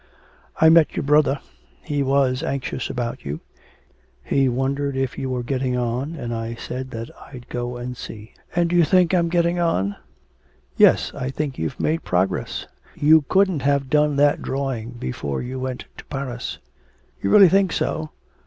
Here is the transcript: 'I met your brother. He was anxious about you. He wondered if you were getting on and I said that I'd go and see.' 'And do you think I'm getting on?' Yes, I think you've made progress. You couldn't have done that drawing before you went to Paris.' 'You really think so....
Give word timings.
'I 0.59 0.69
met 0.69 0.95
your 0.95 1.03
brother. 1.03 1.39
He 1.83 2.01
was 2.01 2.41
anxious 2.41 2.89
about 2.89 3.23
you. 3.23 3.39
He 4.23 4.49
wondered 4.49 4.97
if 4.97 5.15
you 5.15 5.29
were 5.29 5.43
getting 5.43 5.77
on 5.77 6.15
and 6.15 6.33
I 6.33 6.55
said 6.55 6.89
that 6.89 7.11
I'd 7.31 7.47
go 7.49 7.77
and 7.77 7.95
see.' 7.95 8.33
'And 8.55 8.71
do 8.71 8.75
you 8.75 8.83
think 8.83 9.13
I'm 9.13 9.29
getting 9.29 9.59
on?' 9.59 9.95
Yes, 10.75 11.13
I 11.13 11.29
think 11.29 11.59
you've 11.59 11.79
made 11.79 12.03
progress. 12.03 12.65
You 12.95 13.25
couldn't 13.29 13.61
have 13.61 13.91
done 13.91 14.15
that 14.15 14.41
drawing 14.41 14.93
before 14.93 15.39
you 15.43 15.59
went 15.59 15.85
to 15.97 16.05
Paris.' 16.05 16.57
'You 17.21 17.29
really 17.29 17.47
think 17.47 17.71
so.... 17.71 18.09